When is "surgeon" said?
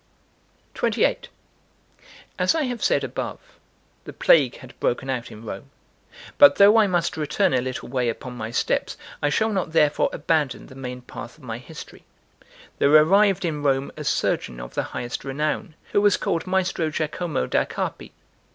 14.03-14.59